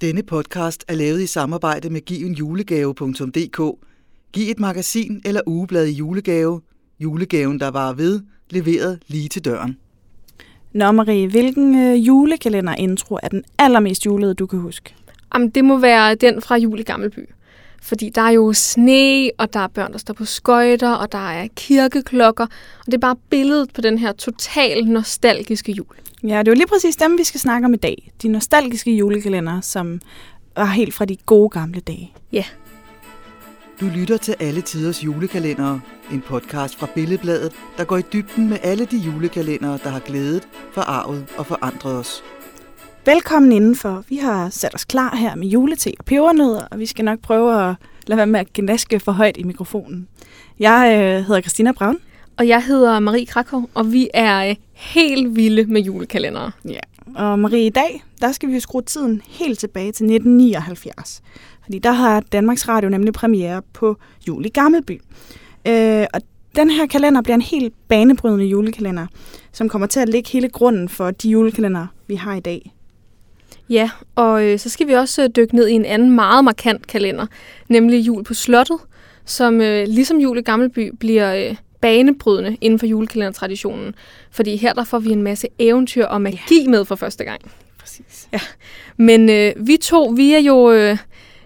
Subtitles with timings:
[0.00, 3.78] Denne podcast er lavet i samarbejde med givenjulegave.dk.
[4.32, 6.60] Giv et magasin eller ugeblad i julegave.
[7.00, 8.20] Julegaven, der var ved,
[8.50, 9.76] leveret lige til døren.
[10.72, 14.94] Nå Marie, hvilken øh, julekalender-intro er den allermest julede, du kan huske?
[15.34, 17.28] Jamen, det må være den fra Jul i Gammelby.
[17.82, 21.30] Fordi der er jo sne, og der er børn, der står på skøjter, og der
[21.30, 22.44] er kirkeklokker.
[22.78, 25.96] Og det er bare billedet på den her total nostalgiske jul.
[26.26, 28.12] Ja, det er jo lige præcis dem, vi skal snakke om i dag.
[28.22, 30.00] De nostalgiske julekalender, som
[30.56, 32.12] var helt fra de gode gamle dage.
[32.32, 32.44] Ja.
[33.80, 35.80] Du lytter til Alle Tiders Julekalendere,
[36.12, 40.48] en podcast fra Billedbladet, der går i dybden med alle de julekalendere, der har glædet,
[40.72, 42.24] forarvet og forandret os.
[43.04, 44.04] Velkommen indenfor.
[44.08, 47.68] Vi har sat os klar her med julete og pebernødder, og vi skal nok prøve
[47.68, 47.74] at
[48.06, 50.08] lade være med at gnaske for højt i mikrofonen.
[50.58, 51.98] Jeg øh, hedder Christina Braun.
[52.38, 56.50] Og jeg hedder Marie Krakow, og vi er øh, helt vilde med julekalendere.
[56.64, 56.80] Ja.
[57.14, 61.22] Og Marie, i dag, der skal vi skrue tiden helt tilbage til 1979.
[61.64, 63.96] Fordi der har Danmarks Radio nemlig premiere på
[64.28, 65.00] Jul i Gammelby.
[65.66, 66.20] Øh, og
[66.56, 69.06] den her kalender bliver en helt banebrydende julekalender,
[69.52, 72.72] som kommer til at lægge hele grunden for de julekalender, vi har i dag.
[73.68, 76.86] Ja, og øh, så skal vi også øh, dykke ned i en anden meget markant
[76.86, 77.26] kalender,
[77.68, 78.78] nemlig Jul på Slottet,
[79.24, 83.94] som øh, ligesom Jul i Gammelby bliver øh, banebrydende inden for julekalendertraditionen.
[84.30, 86.68] Fordi her der får vi en masse eventyr og magi ja.
[86.70, 87.40] med for første gang.
[87.78, 88.28] Præcis.
[88.32, 88.40] Ja.
[88.96, 90.98] Men øh, vi to, vi er jo øh,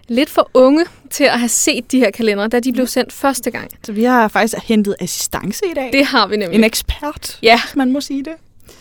[0.07, 3.51] lidt for unge til at have set de her kalendere, da de blev sendt første
[3.51, 3.71] gang.
[3.85, 5.89] Så vi har faktisk hentet assistance i dag.
[5.93, 6.57] Det har vi nemlig.
[6.57, 7.59] En ekspert, Ja.
[7.65, 8.33] hvis man må sige det.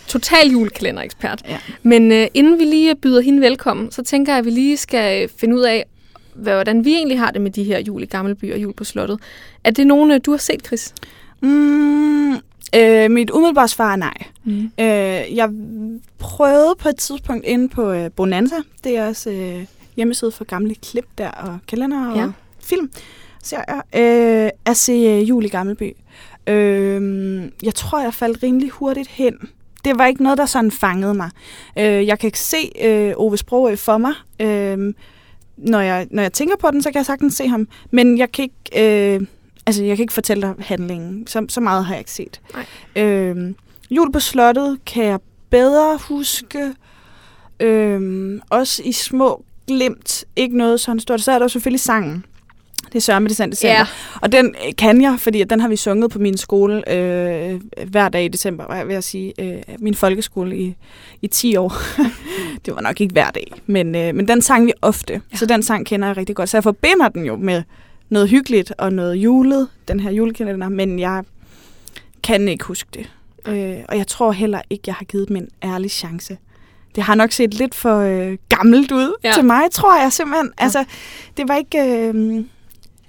[0.06, 1.42] Total julekalenderekspert.
[1.48, 1.58] Ja.
[1.82, 5.22] Men øh, inden vi lige byder hende velkommen, så tænker jeg, at vi lige skal
[5.22, 5.86] øh, finde ud af,
[6.34, 9.18] hvordan vi egentlig har det med de her jul i Gammelby og jul på slottet.
[9.64, 10.94] Er det nogen, øh, du har set, Chris?
[11.42, 12.32] Mm,
[12.76, 14.14] øh, mit umiddelbare svar er nej.
[14.44, 14.58] Mm.
[14.80, 15.50] Øh, jeg
[16.18, 18.56] prøvede på et tidspunkt inde på øh, Bonanza.
[18.84, 19.64] Det er også øh,
[19.96, 22.26] hjemmeside for gamle klip der, og kalender og Ja.
[22.62, 22.90] film.
[23.42, 23.80] Serier.
[24.44, 25.92] Øh, at se øh, Jul i Gammelby.
[26.46, 29.34] Øh, jeg tror, jeg faldt rimelig hurtigt hen.
[29.84, 31.30] Det var ikke noget, der sådan fangede mig.
[31.78, 34.12] Øh, jeg kan ikke se øh, Ove Sprogø for mig.
[34.40, 34.94] Øh,
[35.56, 37.68] når, jeg, når jeg tænker på den, så kan jeg sagtens se ham.
[37.90, 39.14] Men jeg kan ikke...
[39.14, 39.20] Øh,
[39.70, 41.26] Altså, jeg kan ikke fortælle dig handlingen.
[41.26, 42.40] Så, så meget har jeg ikke set.
[42.54, 43.04] Nej.
[43.04, 43.56] Øhm,
[43.90, 45.20] jul på slottet kan jeg
[45.50, 46.74] bedre huske.
[47.60, 50.24] Øhm, også i små glimt.
[50.36, 51.20] Ikke noget sådan stort.
[51.20, 52.24] Så er der jo selvfølgelig sangen.
[52.86, 53.54] Det er Sørme december.
[53.54, 53.72] december.
[53.72, 53.86] Ja.
[54.22, 58.08] Og den øh, kan jeg, fordi den har vi sunget på min skole øh, hver
[58.08, 59.32] dag i december, vil jeg sige.
[59.38, 60.76] Øh, min folkeskole i,
[61.22, 61.72] i 10 år.
[62.66, 65.12] det var nok ikke hver dag, men, øh, men den sang vi ofte.
[65.32, 65.36] Ja.
[65.36, 66.48] Så den sang kender jeg rigtig godt.
[66.48, 67.62] Så jeg forbinder den jo med
[68.10, 71.24] noget hyggeligt og noget julet, den her julekalender, men jeg
[72.22, 73.10] kan ikke huske det.
[73.48, 76.38] Øh, og jeg tror heller ikke, jeg har givet dem en ærlig chance.
[76.94, 79.32] Det har nok set lidt for øh, gammelt ud ja.
[79.32, 80.46] Til mig, tror jeg simpelthen.
[80.58, 80.64] Ja.
[80.64, 80.84] Altså,
[81.36, 82.44] det var ikke øh,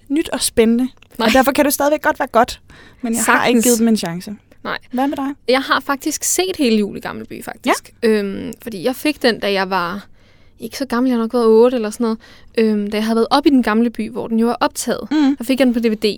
[0.10, 0.90] nyt og spændende.
[1.18, 1.26] Nej.
[1.26, 2.62] Og derfor kan det stadigvæk godt være godt.
[3.02, 3.42] Men jeg Sagtens.
[3.42, 4.36] har ikke givet dem en chance.
[4.64, 4.78] Nej.
[4.92, 5.28] Hvad med dig?
[5.48, 7.94] Jeg har faktisk set hele jul i Gammelby, faktisk.
[8.04, 8.10] Ja.
[8.10, 10.06] Øhm, fordi jeg fik den, da jeg var
[10.62, 12.18] ikke så gammel, jeg har nok været 8 eller sådan noget.
[12.58, 15.08] Øhm, da jeg havde været op i den gamle by, hvor den jo var optaget.
[15.12, 15.36] Mm.
[15.38, 16.18] Der fik jeg den på DVD.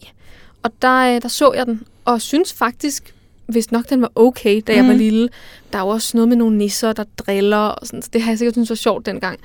[0.64, 3.14] Og der, øh, der så jeg den, og synes faktisk,
[3.46, 4.90] hvis nok den var okay, da jeg Mhm.
[4.92, 5.30] var lille.
[5.74, 8.32] Der er jo også noget med nogle nisser, der driller, og sådan, så det har
[8.32, 9.40] jeg sikkert synes var sjovt dengang.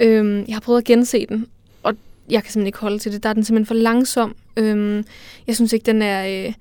[0.00, 1.46] Øhm, jeg har prøvet at gense den,
[1.82, 1.94] og
[2.30, 3.22] jeg kan simpelthen ikke holde til det.
[3.22, 4.34] Der er den simpelthen for langsom.
[4.56, 5.04] Øhm,
[5.46, 6.46] jeg synes ikke, den er...
[6.46, 6.52] Øh,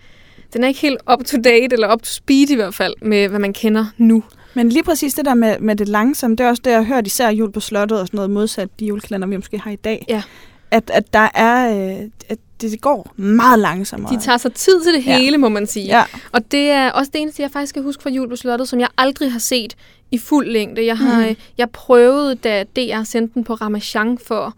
[0.54, 3.28] den er ikke helt up to date, eller up to speed i hvert fald, med
[3.28, 4.24] hvad man kender nu.
[4.54, 6.86] Men lige præcis det der med, med det langsomme, det er også det, jeg har
[6.96, 9.76] hørt især jul på slottet og sådan noget modsat de julekalender, vi måske har i
[9.76, 10.06] dag.
[10.10, 10.24] Ja.
[10.72, 14.16] At, at der er, øh, at det, går meget langsommere.
[14.16, 15.18] De tager sig tid til det Ja.
[15.18, 15.86] hele, må man sige.
[15.86, 18.68] Ja, Og det er også det eneste, jeg faktisk kan huske fra Jul på Slottet,
[18.70, 19.76] som jeg aldrig har set
[20.12, 20.86] i fuld længde.
[20.86, 21.36] Jeg, har, mm.
[21.58, 24.54] jeg prøvede, da DR sendte den på Ramachan for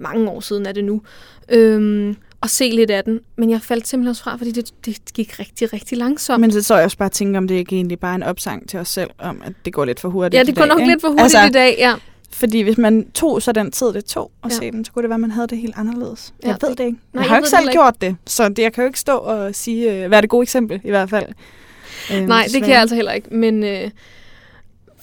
[0.00, 1.02] mange år siden er det nu,
[1.48, 3.20] øhm, at se lidt af den.
[3.36, 6.40] Men jeg faldt simpelthen også fra, fordi det, det gik rigtig, rigtig langsomt.
[6.40, 8.68] men så så jeg også bare tænke, om det ikke egentlig bare er en opsang
[8.68, 10.80] til os selv, om at det går lidt for hurtigt ja, det går dag, nok
[10.80, 10.92] ikke?
[10.92, 11.94] lidt for hurtigt altså, i dag, ja.
[12.32, 14.56] Fordi hvis man tog så den tid, det tog at Ja.
[14.56, 16.34] se den, så kunne det være, at man havde det helt anderledes.
[16.42, 16.98] Ja, jeg ved det- det ikke.
[17.12, 17.72] nej, jeg har jo ikke selv ikke.
[17.72, 20.30] gjort det, så det, jeg kan jo ikke stå og sige, øh, hvad er det
[20.30, 21.26] gode eksempel i hvert fald.
[22.14, 23.34] Øhm, Nej, det kan jeg altså heller ikke.
[23.34, 23.90] Men øh,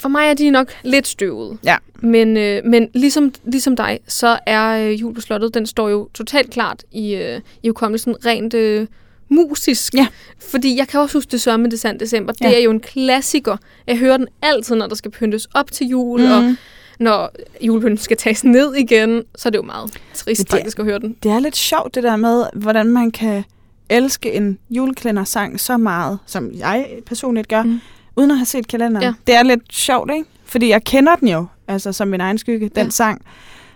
[0.06, 1.58] for mig er de nok lidt støvede.
[1.64, 1.78] Ja.
[2.00, 6.10] Men, øh, men ligesom, ligesom dig, så er øh, Jul på Slottet, den står jo
[6.14, 8.88] totalt klart i, øh, i hukommelsen rent øh,
[9.30, 9.94] musisk.
[9.94, 10.08] Ja.
[10.52, 12.34] Fordi jeg kan også huske det sørme det sand december.
[12.42, 12.48] Ja.
[12.48, 13.58] Det er jo en klassiker.
[13.88, 16.32] Jeg hører den altid, når der skal pyntes op til jul, mm.
[16.32, 16.58] og Mm.
[17.00, 19.24] når julepynten skal tages ned igen.
[19.36, 21.16] Så er det jo meget trist det faktisk at høre den.
[21.24, 23.44] Det er lidt sjovt det der med, hvordan man kan
[23.90, 27.80] elske en julekalendersang så meget, som jeg personligt gør, Mm.
[28.16, 29.04] Uden at have set kalenderen.
[29.04, 29.14] Ja.
[29.28, 30.26] Det er lidt sjovt, ikke?
[30.46, 31.46] Fordi jeg kender den jo.
[31.68, 32.90] altså som min egen skygge, den Ja.
[32.90, 33.22] sang.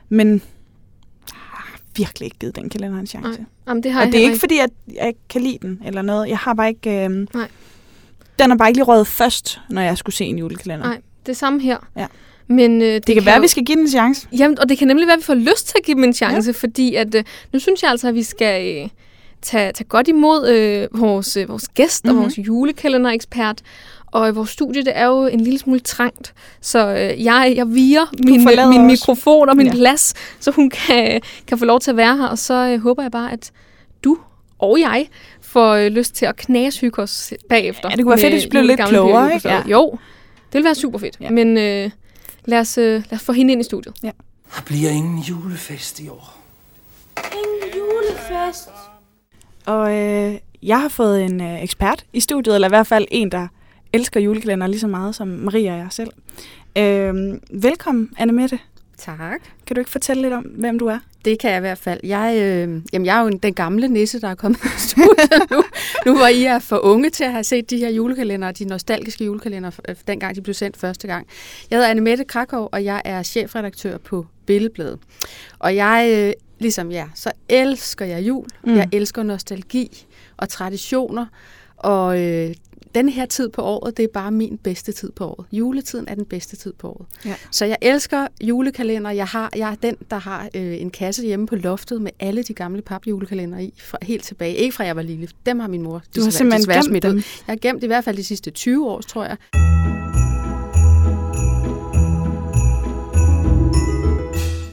[0.09, 0.29] Men
[1.31, 3.29] jeg har virkelig ikke givet den kalender en chance.
[3.29, 3.39] Nej.
[3.67, 6.01] Jamen, det har Og jeg det er ikke, fordi jeg, jeg kan lide den eller
[6.01, 6.29] noget.
[6.29, 7.05] Jeg har bare ikke...
[7.05, 7.47] Øh, Nej.
[8.39, 10.85] Den er bare ikke lige røget først, når jeg skulle se en julekalender.
[10.87, 11.77] Nej, det er samme her.
[11.95, 12.07] Ja.
[12.47, 14.27] Men, øh, det, Det kan være, jo- vi skal give den en chance.
[14.37, 16.13] Jamen, og det kan nemlig være, at vi får lyst til at give dem en
[16.13, 16.53] chance, ja.
[16.67, 18.89] fordi at, øh, nu synes jeg altså, at vi skal øh,
[19.41, 22.15] tage, tage godt imod øh, vores, øh, vores gæst mm-hmm.
[22.15, 22.19] Mhm.
[22.19, 23.61] og vores julekalenderekspert.
[24.11, 27.67] Og øh, vores studie, det er jo en lille smule trængt, så øh, jeg, jeg
[27.73, 28.85] viger min, forlader min os.
[28.85, 29.71] mikrofon og min Ja.
[29.73, 29.77] ja.
[29.77, 32.27] plads, så hun kan, kan få lov til at være her.
[32.27, 33.51] Og så øh, håber jeg bare, at
[34.03, 34.17] du
[34.59, 35.07] og jeg
[35.41, 37.89] får øh, lyst til at knashygge os bagefter.
[37.89, 39.49] Ja, det kunne være fedt, hvis vi blev lidt klogere, ikke?
[39.49, 39.71] Juleferie.
[39.71, 39.91] Jo,
[40.31, 41.17] det ville være super fedt.
[41.19, 41.25] Ja.
[41.25, 41.31] Ja.
[41.31, 41.91] Men øh,
[42.45, 43.93] lad, os, øh, lad os få hende ind i studiet.
[44.55, 46.35] Der bliver ingen julefest i år.
[49.65, 53.31] Og øh, jeg har fået en øh, ekspert i studiet, eller i hvert fald en,
[53.31, 53.47] der
[53.93, 56.11] elsker julekalender lige så meget som Maria og jeg selv.
[56.77, 58.59] Øh, velkommen, Anne Mette.
[58.97, 59.41] Tak.
[59.67, 60.99] Kan du ikke fortælle lidt om, hvem du er?
[61.25, 61.99] Det kan jeg i hvert fald.
[62.03, 65.63] Jeg, øh, jamen, jeg er jo den gamle nisse, der er kommet i studiet nu.
[66.05, 69.25] Nu hvor I er for unge til at have set de her julekalender, de nostalgiske
[69.25, 71.27] julekalender, øh, dengang de blev sendt første gang.
[71.69, 74.99] Jeg hedder Anne Mette Krakow, og jeg er chefredaktør på Billedbladet.
[75.59, 78.45] Og jeg, øh, ligesom jer, så elsker jeg jul.
[78.63, 78.75] Mm.
[78.75, 80.05] Jeg elsker nostalgi
[80.37, 81.25] og traditioner.
[81.79, 82.53] Og øh,
[82.95, 85.45] den her tid på året, det er bare min bedste tid på året.
[85.51, 87.07] Juletiden er den bedste tid på året.
[87.25, 87.35] Ja.
[87.51, 89.11] Så jeg elsker julekalender.
[89.11, 92.43] Jeg, har, jeg er den, der har øh, en kasse hjemme på loftet med alle
[92.43, 94.55] de gamle papjulekalender i, fra, helt tilbage.
[94.55, 95.27] Ikke fra jeg var lille.
[95.45, 97.15] Dem har min mor Du har simpelthen gemt dem.
[97.15, 99.78] Jeg har gemt i hvert fald de sidste 20 år, tror jeg.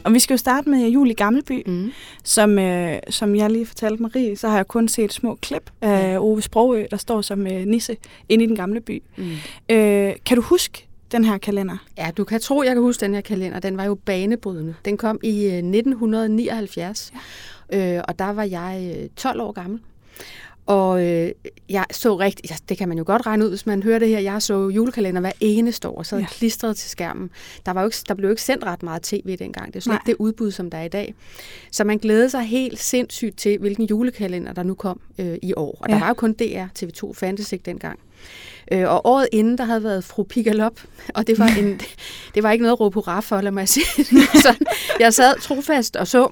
[0.06, 1.92] Og vi skal jo starte med Jul i Gammelby, Mm.
[2.24, 6.18] som, øh, som jeg lige fortalte Marie, så har jeg kun set små klip af
[6.18, 7.96] Ove Sprogø, der står som øh, nisse
[8.28, 9.02] inde i den gamle by.
[9.16, 9.30] Mm.
[9.68, 11.76] Øh, kan du huske den her kalender?
[11.98, 13.60] Ja, du kan tro, jeg kan huske den her kalender.
[13.60, 14.74] Den var jo banebrydende.
[14.84, 17.12] Den kom i øh, 1979,
[17.72, 17.96] ja.
[17.96, 19.80] øh, og der var jeg øh, 12 år gammel.
[20.66, 21.32] Og øh,
[21.68, 24.08] jeg så rigtig, ja, det kan man jo godt regne ud, hvis man hører det
[24.08, 26.26] her, jeg så julekalender hver eneste år, så Ja.
[26.30, 27.30] klistret til skærmen.
[27.66, 29.80] Der, var jo ikke, der blev jo ikke sendt ret meget tv dengang, det er
[29.80, 29.98] slet Nej.
[30.06, 31.14] ikke det udbud, som der er i dag.
[31.72, 35.78] Så man glædede sig helt sindssygt til, hvilken julekalender, der nu kom øh, i år.
[35.80, 35.94] Og Ja.
[35.94, 37.98] der var jo kun DR, TV2 fandtes ikke dengang.
[38.72, 40.80] Øh, og året inden, der havde været fru Pigalop,
[41.14, 41.80] og det var, en,
[42.34, 44.04] det var ikke noget at råbe hurra for, lad mig sige.
[44.42, 44.66] sådan.
[45.00, 46.28] Jeg sad trofast og så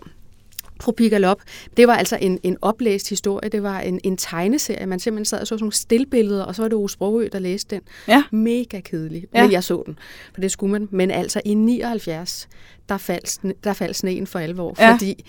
[0.81, 1.43] Fru Pigalop,
[1.77, 3.49] det var altså en, en oplæst historie.
[3.49, 4.87] Det var en, en tegneserie.
[4.87, 7.39] Man simpelthen sad og så sådan nogle stillbilleder, og så var det Ove Sprogø, der
[7.39, 7.83] læste den.
[8.09, 8.23] Ja.
[8.31, 9.27] Mega kedelig.
[9.35, 9.43] Ja.
[9.43, 9.99] Men jeg så den,
[10.35, 10.89] for det skulle man.
[10.91, 12.49] Men altså i 79,
[12.89, 14.93] der faldt, der faldt sneen for alvor, ja.
[14.93, 15.25] fordi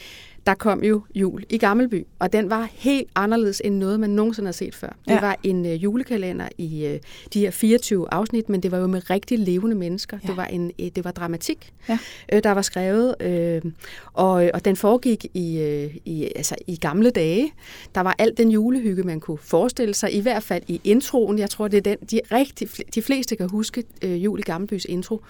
[0.46, 4.48] der kom jo jul i Gammelby, og den var helt anderledes end noget, man nogensinde
[4.48, 4.88] har set før.
[5.08, 5.20] Det Ja.
[5.22, 7.00] var en øh, julekalender i øh,
[7.34, 10.18] de her 24 afsnit, men det var jo med rigtig levende mennesker.
[10.24, 10.28] Ja.
[10.28, 11.98] Det var en øh, det var dramatik, Ja.
[12.34, 13.62] øh, der var skrevet, øh,
[14.14, 17.52] og, og den foregik i, øh, i, altså, i gamle dage.
[17.96, 21.40] Der var alt den julehygge, man kunne forestille sig, i hvert fald i introen.
[21.40, 24.86] Jeg tror, det er den, de, rigtig, de fleste kan huske øh, Jul i Gammelbys
[24.86, 25.22] intro.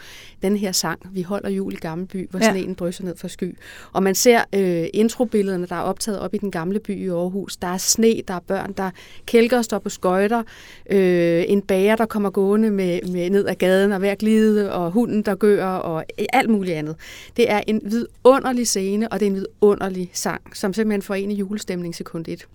[0.41, 2.45] Den her sang, Vi holder jul i Gammelby, hvor Ja.
[2.45, 2.51] ja.
[2.51, 3.57] sneen drysser ned fra sky.
[3.91, 7.57] Og man ser øh, introbillederne, der er optaget op i den gamle by i Aarhus.
[7.57, 8.89] Der er sne, der er børn, der
[9.25, 10.43] kælker står på skøjter,
[10.89, 14.73] øh, en bager, der kommer gående med, med ned ad gaden og ved at glide,
[14.73, 16.95] og hunden, der gør, og alt muligt andet.
[17.37, 21.31] Det er en vidunderlig scene, og det er en vidunderlig sang, som simpelthen får en
[21.31, 22.47] i julestemning sekund 1.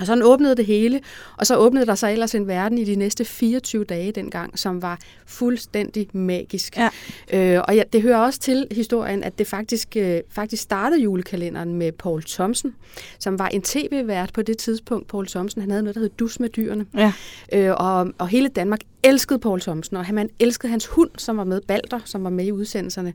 [0.00, 1.00] Og sådan åbnede det hele,
[1.36, 4.82] og så åbnede der sig ellers en verden i de næste 24 dage dengang, som
[4.82, 6.76] var fuldstændig magisk.
[6.76, 6.88] Ja.
[7.32, 11.74] Øh, og ja, det hører også til historien, at det faktisk, øh, faktisk startede julekalenderen
[11.74, 12.74] med Paul Thomsen,
[13.18, 15.08] som var en tv-vært på det tidspunkt.
[15.08, 16.86] Paul Thomsen, han havde noget, der hed Dus med dyrene.
[16.96, 17.12] Ja.
[17.52, 21.36] Øh, og, og hele Danmark elskede Paul Thomsen, og han man elskede hans hund, som
[21.36, 23.14] var med, Balder, som var med i udsendelserne.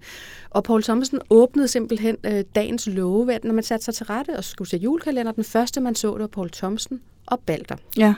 [0.50, 4.44] Og Paul Thomsen åbnede simpelthen øh, dagens love, når man satte sig til rette og
[4.44, 7.76] skulle se julekalender, den første man så, det var Paul Thomsen og Balder.
[7.98, 8.14] Ja.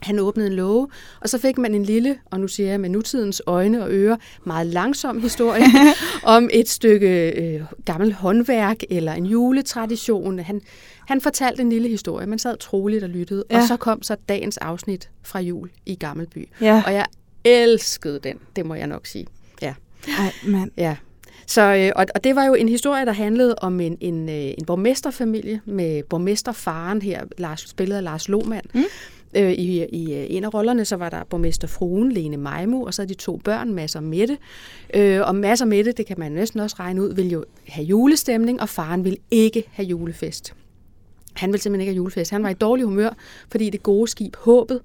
[0.00, 0.88] Han åbnede en låge,
[1.20, 4.16] og så fik man en lille, og nu siger jeg med nutidens øjne og ører,
[4.44, 5.64] meget langsom historie
[6.22, 10.38] om et stykke øh, gammelt håndværk eller en juletradition.
[10.38, 10.60] Han,
[11.10, 13.56] han fortalte en lille historie, man sad troligt og lyttede, Ja.
[13.56, 16.48] og så kom så dagens afsnit fra jul i Gammelby.
[16.60, 16.82] Ja.
[16.86, 17.06] Og jeg
[17.44, 19.26] elskede den, det må jeg nok sige.
[19.62, 19.74] Ja.
[20.18, 20.70] Ej, mand.
[20.76, 20.96] Ja.
[21.46, 24.34] Så, øh, og, og det var jo en historie, der handlede om en, en, øh,
[24.34, 28.66] en borgmesterfamilie med borgmesterfaren her, Lars, spillet af Lars Lohmann.
[28.74, 28.82] Mm.
[29.36, 33.04] Øh, I, I øh, en af rollerne så var der borgmesterfruen Lene Majmu, og så
[33.04, 34.38] de to børn, Mads og Mette.
[34.94, 37.84] Øh, og Mads og Mette, det kan man næsten også regne ud, ville jo have
[37.86, 40.54] julestemning, og faren ville ikke have julefest.
[41.34, 42.30] Han ville simpelthen ikke have julefest.
[42.30, 43.10] Han var i dårlig humør,
[43.50, 44.80] fordi det gode skib Håbet,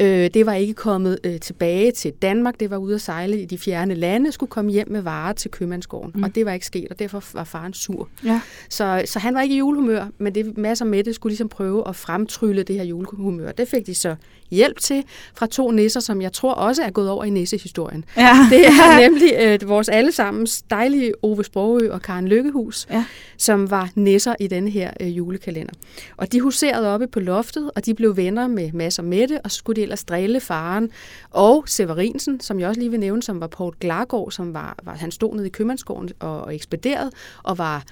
[0.00, 2.60] øh, det var ikke kommet øh, tilbage til Danmark.
[2.60, 5.50] Det var ude at sejle i de fjerne lande, skulle komme hjem med varer til
[5.50, 6.12] købmandsgården.
[6.14, 6.22] Mm.
[6.22, 8.08] Og det var ikke sket, og derfor var faren sur.
[8.24, 8.40] Ja.
[8.68, 11.88] Så, så han var ikke i julehumør, men det masser med det skulle ligesom prøve
[11.88, 13.52] at fremtrylle det her julehumør.
[13.52, 14.16] Det fik de så
[14.50, 18.04] hjælp til fra to nisser, som jeg tror også er gået over i nissehistorien.
[18.16, 18.30] Ja.
[18.50, 23.04] Det er nemlig øh, vores allesammens dejlige Ove Sprogø og Karen Lykkehus, Ja.
[23.36, 25.72] som var nisser i denne her øh, julekalender.
[26.16, 29.50] Og de huserede oppe på loftet, og de blev venner med Mads og Mette, og
[29.50, 30.90] så skulle de ellers drille faren
[31.30, 34.94] og Severinsen, som jeg også lige vil nævne, som var Poul Glargaard, som var, var
[34.94, 37.10] han stod nede i købmandsgården og, og ekspederede,
[37.42, 37.84] og var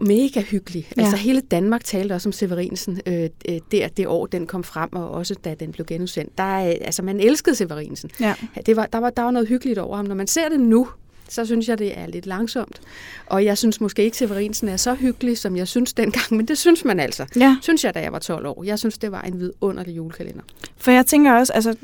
[0.00, 0.88] mega hyggelig.
[0.96, 1.02] Ja.
[1.02, 4.88] Altså hele Danmark talte også om Severinsen øh, øh, der det år, den kom frem,
[4.92, 6.38] og også da den blev genudsendt.
[6.38, 8.10] Der, er, altså man elskede Severinsen.
[8.20, 8.34] Ja.
[8.56, 10.04] Ja, Det var, der, var, der var noget hyggeligt over ham.
[10.04, 10.88] Når man ser det nu,
[11.34, 12.80] så synes jeg, det er lidt langsomt.
[13.26, 16.58] Og jeg synes måske ikke, Severinsen er så hyggelig, som jeg synes dengang, men det
[16.58, 17.26] synes man altså.
[17.36, 17.56] ja.
[17.62, 18.64] Synes jeg, da jeg var 12 år.
[18.64, 20.42] Jeg synes, det var en vidunderlig julekalender.
[20.76, 21.74] For jeg tænker også, altså,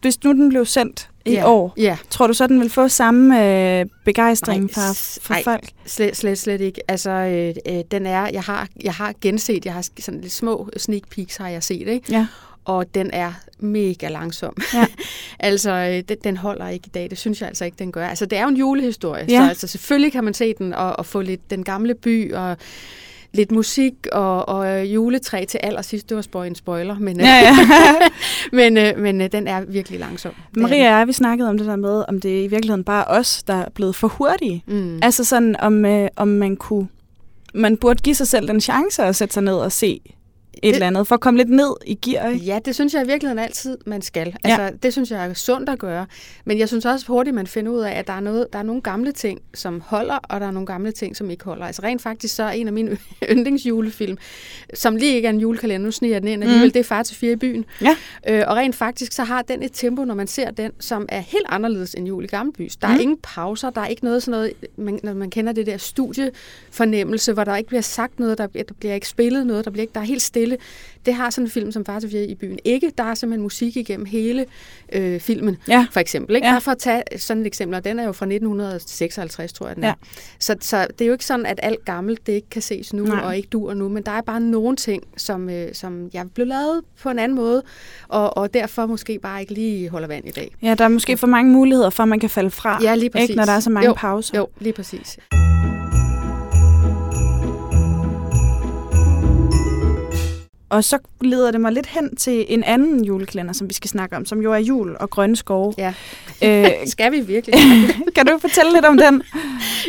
[0.00, 1.48] hvis nu den blev sendt i Ja.
[1.50, 3.44] år, Ja, tror du så, den vil få samme
[3.80, 5.42] øh, begejstring Ej, fra, fra ej.
[5.42, 5.68] folk?
[5.86, 6.80] Slet, slet, slet ikke.
[6.90, 10.70] Altså, øh, øh, den er, jeg har, jeg har genset, jeg har sådan lidt små
[10.76, 12.12] sneak peeks, har jeg set, ikke?
[12.12, 12.26] Ja.
[12.70, 14.56] Og den er mega langsom.
[14.74, 14.86] Ja.
[15.48, 17.10] altså, øh, den, den holder ikke i dag.
[17.10, 18.06] Det synes jeg altså ikke, den gør.
[18.06, 19.38] Altså, det er jo en julehistorie, Ja.
[19.44, 22.56] så altså, selvfølgelig kan man se den og, og få lidt den gamle by og
[23.32, 26.08] lidt musik og, og øh, juletræ til allersidst.
[26.08, 27.56] Det var spoil en spoiler, men, Ja, ja.
[28.58, 30.32] men, øh, men den er virkelig langsom.
[30.56, 33.04] Er Maria og jeg, vi snakkede om det der med, om det i virkeligheden bare
[33.14, 34.62] er os, der er blevet for hurtige.
[34.66, 34.98] Mm.
[35.02, 36.88] Altså sådan, om, øh, om man kunne...
[37.54, 40.00] Man burde give sig selv den chance at sætte sig ned og se
[40.54, 42.44] et Det- eller andet, for at komme lidt ned i gear, ikke?
[42.44, 44.34] Ja, det synes jeg i virkeligheden altid, man skal.
[44.44, 44.70] Altså, ja.
[44.82, 46.06] Det synes jeg er sundt at gøre.
[46.44, 48.62] Men jeg synes også hurtigt, man finder ud af, at der er, noget, der er
[48.62, 51.66] nogle gamle ting, som holder, og der er nogle gamle ting, som ikke holder.
[51.66, 52.98] Altså rent faktisk så er en af mine
[53.32, 54.18] yndlingsjulefilm,
[54.74, 56.72] som lige ikke er en julekalender, nu sniger den ind alligevel, mm.
[56.72, 57.64] det er Far til fire i byen.
[57.82, 57.96] Ja.
[58.28, 61.20] Øh, og rent faktisk så har den et tempo, når man ser den, som er
[61.20, 62.76] helt anderledes end Jul i Gammelbys.
[62.76, 63.00] Der er Mm.
[63.00, 67.32] ingen pauser, der er ikke noget sådan noget, man, når man kender det der studiefornemmelse,
[67.32, 69.94] hvor der ikke bliver sagt noget, der, der bliver ikke spillet noget, der, bliver ikke,
[69.94, 70.39] der er helt stille.
[71.06, 72.92] Det har sådan en film som Far til i byen ikke.
[72.98, 74.46] Der er simpelthen musik igennem hele
[74.92, 75.86] øh, filmen, Ja.
[75.92, 76.34] for eksempel.
[76.36, 76.46] Ikke?
[76.46, 76.52] Ja.
[76.52, 79.76] Bare for at tage sådan et eksempel, og den er jo fra 1956, tror jeg,
[79.76, 79.88] den er.
[79.88, 79.94] Ja.
[80.38, 83.04] Så, så det er jo ikke sådan, at alt gammelt, det ikke kan ses nu.
[83.04, 83.20] Nej.
[83.24, 86.46] og ikke dur nu, men der er bare nogle ting, som, øh, som jeg blev
[86.46, 87.62] lavet på en anden måde,
[88.08, 90.54] og, og derfor måske bare ikke lige holder vand i dag.
[90.62, 93.10] Ja, der er måske for mange muligheder for, at man kan falde fra, Ja, lige
[93.10, 93.28] præcis.
[93.28, 94.38] ikke, når der er så mange jo, pauser.
[94.38, 95.18] Jo, lige præcis.
[100.70, 104.16] Og så leder det mig lidt hen til en anden julekalender, som vi skal snakke
[104.16, 105.74] om, som jo er jul og grønne skove.
[105.78, 105.94] Ja.
[106.44, 107.54] Øh, Skal vi virkelig?
[108.16, 109.22] kan du fortælle lidt om den?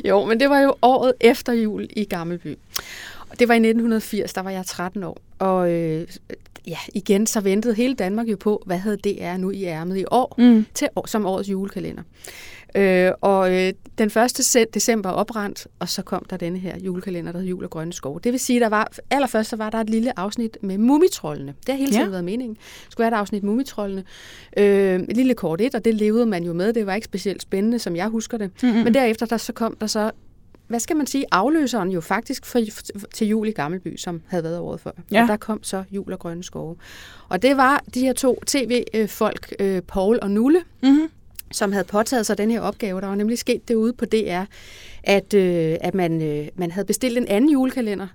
[0.06, 2.58] jo, men det var jo året efter jul i Gammelby.
[3.30, 5.18] Og det var i 1980, der var jeg 13 år.
[5.40, 6.08] Og øh,
[6.68, 10.06] ja, igen, så ventede hele Danmark jo på, hvad havde DR nu i ærmet i
[10.12, 10.66] år, Mm.
[10.74, 12.04] til som årets julekalender.
[12.76, 14.08] Øh, og øh, den
[14.56, 14.74] 1.
[14.74, 18.20] december oprandt, og så kom der denne her julekalender, der hed Jul og Grønne Skove.
[18.24, 21.54] Det vil sige, der var, allerførst så var der et lille afsnit med mumitrollene.
[21.66, 22.10] Det har hele tiden Ja.
[22.10, 22.58] været meningen.
[22.90, 24.04] Skulle være et afsnit mumitrollene.
[24.58, 26.74] Øh, et lille kort et, og det levede man jo med.
[26.74, 28.52] Det var ikke specielt spændende, som jeg husker det.
[28.64, 28.76] Mm-mm.
[28.84, 30.12] Men derefter der så kom der så
[30.68, 32.60] hvad skal man sige, afløseren jo faktisk for,
[33.14, 34.92] til jul i Gammelby, som havde været året før.
[35.12, 35.22] Ja.
[35.22, 36.76] Og der kom så jul og grønne skove.
[37.30, 41.10] Og det var de her to tv-folk, øh, Paul og Nulle, Mm-hmm
[41.52, 43.02] som havde påtaget sig den her opgave.
[43.02, 44.44] Der var nemlig sket det ude på DR,
[45.04, 48.08] at, øh, at man, øh, man havde bestilt en anden julekalender,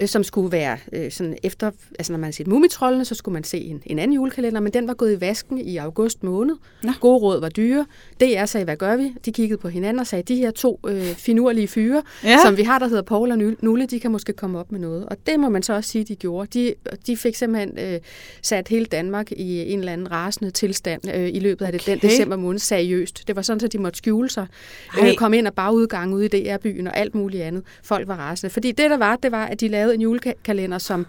[0.00, 3.32] øh, som skulle være øh, sådan efter, altså når man har set Mumitrollene, så skulle
[3.32, 6.54] man se en, en anden julekalender, men den var gået i vasken i august måned.
[6.82, 6.90] Nå.
[7.00, 7.86] Gode råd var dyre.
[8.20, 9.14] DR sagde, hvad gør vi?
[9.24, 12.36] De kiggede på hinanden og sagde, de her to øh, finurlige fyre, Ja.
[12.44, 14.80] som vi har, der hedder Paul og Nul- Nulle, de kan måske komme op med
[14.80, 15.06] noget.
[15.06, 16.58] Og det må man så også sige, de gjorde.
[16.60, 16.74] De,
[17.06, 18.00] de fik simpelthen øh,
[18.42, 21.98] sat hele Danmark i en eller anden rasende tilstand øh, i løbet af det, den
[21.98, 22.08] Okay.
[22.08, 23.24] december måned seriøst.
[23.26, 24.46] Det var sådan, at de måtte skjule sig.
[25.02, 27.62] Øh, komme ind og bagudgang ude i DR-byen og alt muligt andet.
[27.82, 28.50] Folk var rasende.
[28.52, 31.06] Fordi det, der var, det var, at de lavede en julekalender, som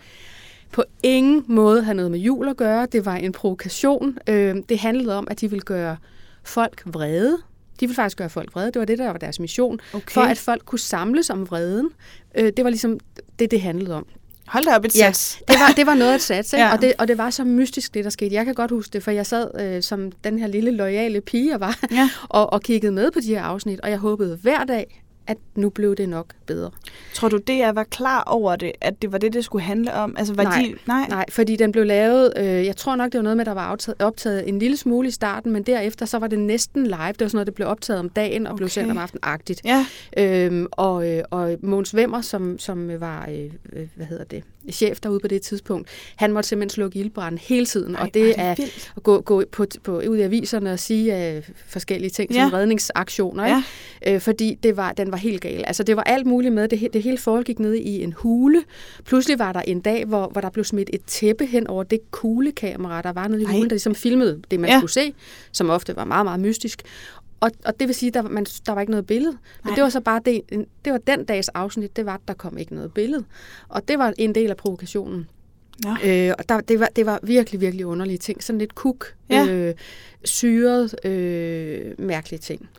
[0.71, 2.85] på ingen måde havde noget med jul at gøre.
[2.91, 4.17] Det var en provokation.
[4.27, 5.97] Øh, det handlede om, at de ville gøre
[6.43, 7.37] folk vrede.
[7.79, 8.71] De ville faktisk gøre folk vrede.
[8.71, 9.79] Det var det, der var deres mission.
[9.93, 10.13] Okay.
[10.13, 11.89] For at folk kunne samles om vreden.
[12.35, 12.99] Øh, det var ligesom
[13.39, 14.05] det, det handlede om.
[14.47, 15.41] Hold da op et Ja, sæt.
[15.47, 16.65] det var, det var noget at satse, Ja.
[16.65, 16.73] ja.
[16.73, 18.35] og, det, og det var så mystisk, det der skete.
[18.35, 21.51] Jeg kan godt huske det, for jeg sad øh, som den her lille loyale pige,
[21.51, 22.09] jeg var, Ja.
[22.29, 25.69] og, og kiggede med på de her afsnit, og jeg håbede hver dag, at nu
[25.69, 26.71] blev det nok bedre.
[27.13, 29.93] Tror du, det jeg var klar over det, at det var det, det skulle handle
[29.93, 30.15] om?
[30.17, 31.07] Altså, var Nej, de, nej.
[31.09, 33.71] Nej, fordi den blev lavet, øh, jeg tror nok, det var noget med, der var
[33.71, 36.95] optaget, optaget en lille smule i starten, men derefter så var det næsten live.
[36.95, 38.57] Det var sådan noget, det blev optaget om dagen og okay.
[38.57, 39.61] blev sendt om aftenen-agtigt.
[39.65, 39.85] Ja,
[40.17, 44.99] Øhm, og, øh, og Måns Vemmer, som, som var, øh, øh, hvad hedder det, chef
[44.99, 48.51] derude på det tidspunkt, han måtte simpelthen slukke ildbranden hele tiden, Ej, og det er
[48.51, 52.37] at gå, gå på, på, ud i aviserne og sige øh, forskellige ting, ja.
[52.37, 52.43] Ja.
[52.45, 54.15] som redningsaktioner, ikke?
[54.15, 55.63] Øh, fordi det var, den var helt gal.
[55.67, 58.63] Altså det var alt muligt med, det, det hele foregik nede i en hule.
[59.05, 61.99] Pludselig var der en dag, hvor, hvor der blev smidt et tæppe hen over det
[62.11, 63.51] kuglekamera, der var nede i Ej.
[63.51, 64.73] hulen, der ligesom filmede det, man Ja.
[64.73, 64.79] ja.
[64.79, 65.13] skulle se,
[65.51, 66.81] som ofte var meget, meget mystisk.
[67.43, 69.31] Og, og det vil sige, at der, man, der var ikke noget billede.
[69.31, 69.75] Men Nej.
[69.75, 70.41] det var så bare det,
[70.85, 73.23] det var den dags afsnit, det var, at der kom ikke noget billede.
[73.69, 75.29] Og det var en del af provokationen.
[75.83, 75.89] Nå.
[76.05, 78.43] Øh, og der, det, var, det var virkelig, virkelig underlige ting.
[78.43, 79.45] Sådan lidt kuk, Ja.
[79.47, 79.73] øh,
[80.23, 82.69] syret, øh, mærkelige ting.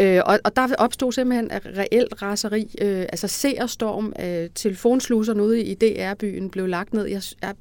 [0.00, 2.74] Øh, og, og der opstod simpelthen reelt raseri.
[2.80, 7.04] Øh, altså seerstorm, øh, telefonsluserne ude i DR-byen blev lagt ned.
[7.06, 7.54] Jeg, jeg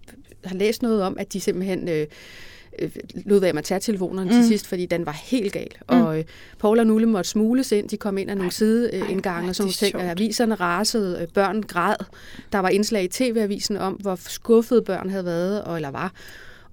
[0.45, 1.89] har læst noget om, at de simpelthen...
[1.89, 2.07] Øh,
[2.81, 2.89] øh,
[3.25, 4.35] lod med at tage telefonerne mm.
[4.35, 5.67] til sidst, fordi den var helt gal.
[5.89, 6.01] Mm.
[6.01, 6.23] Og øh,
[6.59, 7.89] Paul og Nulle måtte smules ind.
[7.89, 9.91] De kom ind af nogle sideindgange ej, og sådan er nogle ting.
[9.91, 10.03] sjovt.
[10.03, 11.95] Aviserne rasede, øh, børn græd.
[12.51, 16.11] Der var indslag i TV-avisen om, hvor skuffede børn havde været, og, eller var.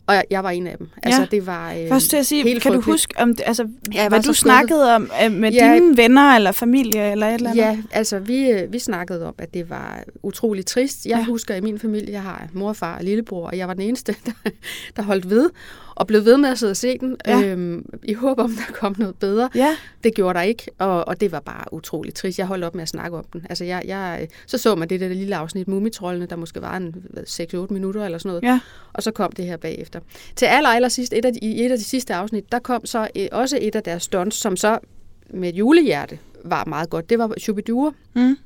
[0.09, 0.89] Og jeg, jeg var en af dem.
[1.03, 1.27] Altså, Ja.
[1.31, 2.95] det var øh, Først til at sige, helt kan du frygteligt.
[2.95, 3.69] huske, om altså, Ja,
[4.01, 4.41] jeg hvad var du så skuffet.
[4.41, 5.75] snakkede om øh, med Ja.
[5.75, 7.63] dine venner eller familie eller et eller andet?
[7.63, 11.07] Ja, altså vi, øh, vi snakkede om, at det var utroligt trist.
[11.07, 11.25] Jeg Ja.
[11.25, 14.15] husker i min familie, jeg har mor, far og lillebror, og jeg var den eneste,
[14.27, 14.51] der,
[14.97, 15.51] der holdt ved
[15.97, 17.43] og blev ved med at sidde og se den, Ja.
[17.43, 19.49] øhm, i håb om, der kom noget bedre.
[19.55, 22.38] Ja, Det gjorde der ikke, og, og det var bare utroligt trist.
[22.38, 23.47] Jeg holdt op med at snakke om den.
[23.49, 26.95] Altså, jeg, jeg, så så man det der lille afsnit, Mumitrollene, der måske var en
[27.11, 27.23] hvad,
[27.71, 28.43] 6-8 minutter eller sådan noget.
[28.43, 28.61] ja.
[28.93, 30.00] Og så kom det her bagefter.
[30.37, 32.87] Til aller, aller sidst, et af de, i et af de sidste afsnit, der kom
[32.87, 34.79] så øh, også et af deres stunts, som så
[35.31, 37.11] med et julehjerte var meget godt.
[37.11, 38.37] Det var Shubidua, Mm.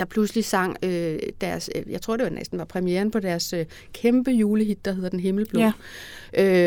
[0.00, 3.52] Der pludselig sang øh, deres, øh, jeg tror det var næsten var premieren på deres
[3.52, 5.60] øh, kæmpe julehit, der hedder Den Himmelblå.
[5.60, 5.72] Ja.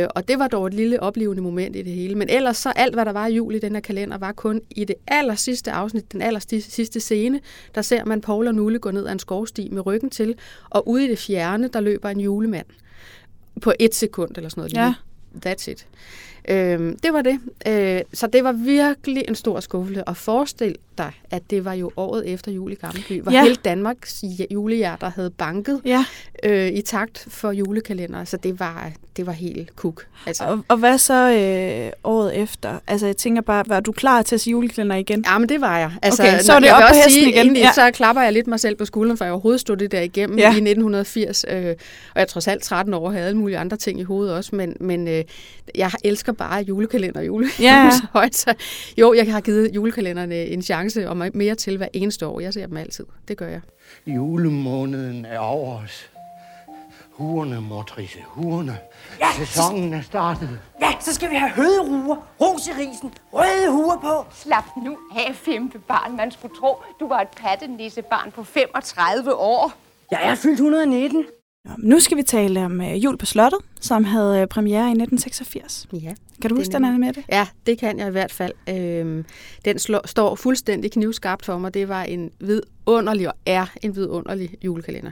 [0.01, 2.15] Øh, og det var dog et lille oplevende moment i det hele.
[2.15, 4.61] Men ellers så alt, hvad der var i jul i den her kalender, var kun
[4.69, 7.39] i det aller sidste afsnit, den aller sidste scene,
[7.75, 10.35] der ser man Paul og Nulle gå ned ad en skovsti med ryggen til,
[10.69, 12.65] og ude i det fjerne, der løber en julemand
[13.61, 14.73] på et sekund eller sådan noget.
[14.73, 14.93] Ja.
[15.45, 15.87] That's it.
[16.49, 17.39] Øhm, det var det.
[17.67, 20.03] Øh, så det var virkelig en stor skuffelse.
[20.03, 23.43] Og forestil dig, at det var jo året efter jul i Gammelby, hvor Ja.
[23.43, 26.05] hele Danmarks julehjerter havde banket ja.
[26.43, 28.23] øh, i takt for julekalender.
[28.23, 30.07] Så det var, det var helt kuk.
[30.27, 32.79] Altså, Og, og hvad så øh, året efter?
[32.87, 35.23] Altså, jeg tænker bare, var du klar til at sige julekalender igen?
[35.27, 35.91] Ja, men det var jeg.
[36.01, 37.37] Altså, Okay, så er det op på hesten sige, igen.
[37.39, 37.71] Egentlig, Ja.
[37.71, 40.37] Så klapper jeg lidt mig selv på skulderen, for jeg overhovedet stod det der igennem
[40.37, 40.43] Ja.
[40.47, 41.45] i 1980.
[41.49, 41.65] Øh,
[42.13, 44.77] og jeg trods alt 13 år havde alle mulige andre ting i hovedet også, men,
[44.79, 45.23] men øh,
[45.75, 47.47] jeg elsker bare julekalender og jule.
[47.59, 48.53] Ja, så højt, så,
[48.97, 52.39] jo, jeg har givet julekalenderne en chance og mere til hver eneste år.
[52.39, 53.05] Jeg ser dem altid.
[53.27, 53.61] Det gør jeg.
[54.07, 56.09] Julemåneden er over os.
[57.13, 58.77] Huerne, mor Trisse, huerne.
[59.19, 60.59] Ja, Sæsonen er startet.
[60.81, 64.25] Ja, så skal vi have høderuer, ros i risen, røde huer på.
[64.35, 66.17] Slap nu af, femte barn.
[66.17, 69.73] Man skulle tro, du var et pattenissebarn på 35 år.
[70.11, 71.25] Jeg er fyldt 119.
[71.77, 75.87] Nu skal vi tale om øh, Jul på Slottet, som havde øh, premiere i 1986.
[75.93, 75.99] Ja.
[75.99, 77.23] Kan du Det huske den, Anne Mette?
[77.29, 78.53] Ja, det kan jeg i hvert fald.
[78.69, 79.25] Øhm,
[79.65, 81.73] den slår, står fuldstændig knivskarpt for mig.
[81.73, 85.11] Det var en vidunderlig og er en vidunderlig julekalender.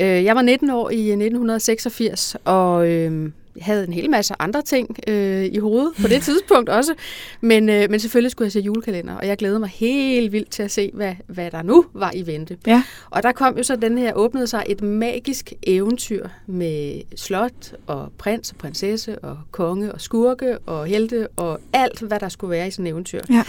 [0.00, 4.96] Øh, jeg var 19 år i 1986, og øh, havde en hel masse andre ting
[5.08, 6.94] øh, i hovedet på det tidspunkt også.
[7.40, 10.62] Men, øh, men selvfølgelig skulle jeg se julekalender, og jeg glædede mig helt vildt til
[10.62, 12.58] at se, hvad, hvad der nu var i vente.
[12.66, 12.82] Ja.
[13.10, 18.12] Og der kom jo så den her, åbnede sig et magisk eventyr med slot og
[18.18, 22.68] prins og prinsesse og konge og skurke og helte og alt, hvad der skulle være
[22.68, 23.20] i sådan et eventyr.
[23.30, 23.42] Ja.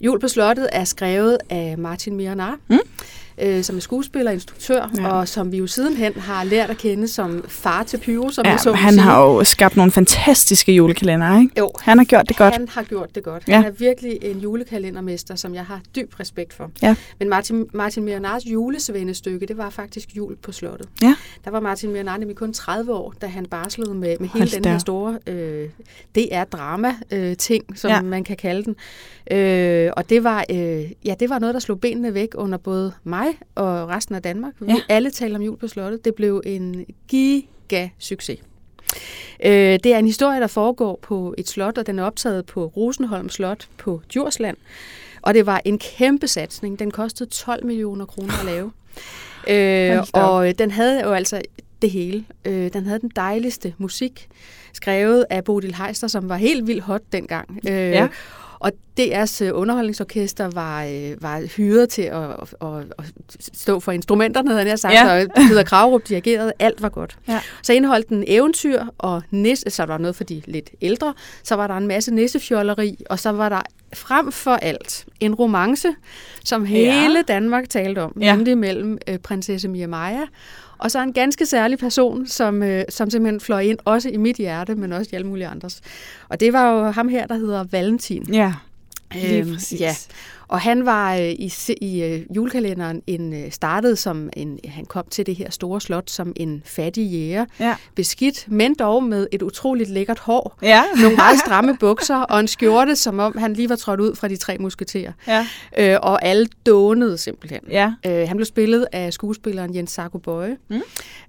[0.00, 2.78] Jul på slottet er skrevet af Martin Miranar, mm.
[3.38, 5.08] Øh, som er skuespiller og instruktør, Ja.
[5.08, 8.50] og som vi jo sidenhen har lært at kende som far til Pyro, som Ja,
[8.50, 9.02] jeg så han sige.
[9.02, 11.52] har jo skabt nogle fantastiske julekalender, ikke?
[11.58, 12.54] Jo, Han har gjort det godt.
[12.54, 13.42] Han har gjort det godt.
[13.48, 13.56] Ja.
[13.56, 16.70] Han er virkelig en julekalendermester, som jeg har dyb respekt for.
[16.82, 16.94] Ja.
[17.18, 20.88] Men Martin, Martin Miranars julesvendestykke, det var faktisk jul på slottet.
[21.02, 21.14] Ja.
[21.44, 24.64] Der var Martin Miranar nemlig kun 30 år, da han barslede med, med hele den
[24.64, 25.68] her store øh,
[26.16, 27.96] DR-drama-ting, som Ja.
[27.96, 28.02] ja.
[28.02, 28.76] man kan kalde den.
[29.38, 32.92] Øh, og det var, øh, ja, det var noget, der slog benene væk under både
[33.04, 33.23] mig
[33.54, 34.52] og resten af Danmark.
[34.60, 34.76] Vi Ja.
[34.88, 36.04] alle talte om jul på slottet.
[36.04, 38.38] Det blev en giga-succes.
[39.44, 39.52] Øh,
[39.84, 43.28] det er en historie, der foregår på et slot, og den er optaget på Rosenholm
[43.28, 44.56] Slot på Djursland.
[45.22, 46.78] Og det var en kæmpe satsning.
[46.78, 48.72] Den kostede 12 millioner kroner at lave.
[49.48, 51.42] Øh, og den havde jo altså
[51.82, 52.24] det hele.
[52.44, 54.28] Øh, den havde den dejligste musik,
[54.72, 57.58] skrevet af Bodil Heister, som var helt vildt hot dengang.
[57.68, 58.08] Øh, Ja.
[58.64, 63.04] Og DR's øh, underholdningsorkester var, øh, var hyret til at, at, at, at
[63.40, 65.14] stå for instrumenterne, havde jeg sagt, Ja.
[65.14, 65.22] ja.
[65.22, 67.16] og Peter Kravrup dirigerede, alt var godt.
[67.28, 67.40] Ja.
[67.62, 71.54] Så indeholdt den eventyr og nisse, så var der noget for de lidt ældre, så
[71.54, 73.60] var der en masse nissefjolleri, og så var der
[73.94, 75.88] frem for alt en romance,
[76.44, 78.26] som hele Danmark talte om, Ja.
[78.26, 78.36] ja.
[78.36, 80.22] nemlig mellem øh, prinsesse Mia Maja
[80.84, 84.36] og så en ganske særlig person, som, øh, som simpelthen fløj ind, også i mit
[84.36, 85.80] hjerte, men også i alle mulige andres.
[86.28, 88.34] Og det var jo ham her, der hedder Valentin.
[88.34, 88.52] Ja,
[89.14, 89.80] lige Øhm, præcis.
[89.80, 89.96] Ja,
[90.48, 95.04] og han var øh, i, i øh, julekalenderen en, øh, startede som en, han kom
[95.10, 97.74] til det her store slot som en fattig jæger, Ja.
[97.94, 100.82] beskidt, men dog med et utroligt lækkert hår, Ja.
[101.02, 104.28] nogle meget stramme bukser og en skjorte, som om han lige var trådt ud fra
[104.28, 105.12] de tre musketerer.
[105.28, 105.46] Ja.
[105.78, 107.60] Øh, og alle dånede simpelthen.
[107.70, 107.92] Ja.
[108.06, 110.80] Øh, han blev spillet af skuespilleren Jens Sarko Bøje, mm.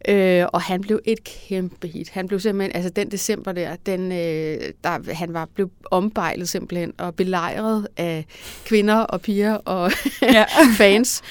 [0.10, 2.10] øh, og han blev et kæmpe hit.
[2.10, 6.93] Han blev simpelthen, altså den december der, den, øh, der han var blev ombejlet simpelthen
[6.97, 8.25] og belejret af
[8.65, 9.91] kvinder og piger og
[10.22, 10.46] Ja.
[10.78, 11.22] fans.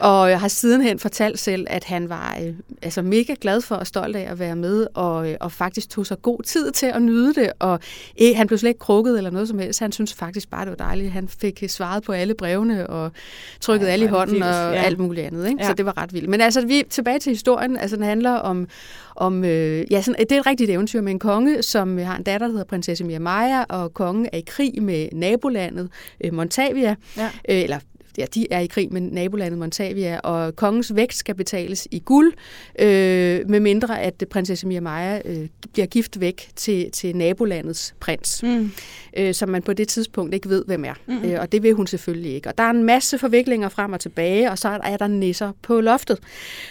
[0.00, 3.86] Og jeg har sidenhen fortalt selv, at han var øh, altså mega glad for og
[3.86, 7.02] stolt af at være med, og, øh, og faktisk tog sig god tid til at
[7.02, 7.52] nyde det.
[7.58, 7.80] Og
[8.22, 9.80] øh, han blev slet ikke krukket eller noget som helst.
[9.80, 11.12] Han synes faktisk bare, det var dejligt.
[11.12, 13.12] Han fik svaret på alle brevene og
[13.60, 14.72] trykket Ej, alle i hånden og Ja.
[14.82, 15.48] alt muligt andet.
[15.48, 15.62] Ikke?
[15.62, 15.68] Ja.
[15.68, 16.28] Så det var ret vildt.
[16.28, 17.76] Men altså, vi er tilbage til historien.
[17.76, 18.68] Altså, den handler om,
[19.16, 22.22] om øh, ja, sådan, det er et rigtigt eventyr med en konge, som har en
[22.22, 25.88] datter, der hedder prinsesse Mia Maja, og kongen er i krig med nabolandet
[26.24, 27.23] øh, Montavia, Ja.
[27.48, 27.78] Øh, eller
[28.18, 32.32] ja, de er i krig med nabolandet Montavia, og kongens vægt skal betales i guld,
[32.78, 38.42] øh, med mindre at prinsesse Mia Maja øh, bliver gift væk til, til nabolandets prins,
[38.42, 38.70] Mm.
[39.16, 40.94] øh, som man på det tidspunkt ikke ved, hvem er.
[41.06, 41.24] Mm.
[41.24, 42.48] Øh, og det vil hun selvfølgelig ikke.
[42.48, 45.80] Og der er en masse forviklinger frem og tilbage, og så er der nisser på
[45.80, 46.18] loftet.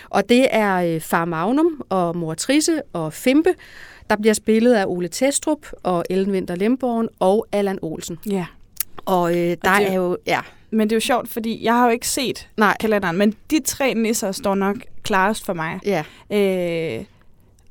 [0.10, 3.54] Og det er øh, far Magnum og mor Trisse og Fimpe,
[4.10, 8.18] der bliver spillet af Ole Testrup og Ellen Winter Lemborgen og Allan Olsen.
[8.30, 8.46] Ja.
[9.06, 10.18] Og øh, der det er jo...
[10.28, 10.40] Ja,
[10.72, 13.60] Men det er jo sjovt, fordi jeg har jo ikke set nej, kalenderen, men de
[13.66, 15.80] tre nisser står nok klarest for mig.
[15.86, 16.04] ja.
[16.32, 17.06] Øh,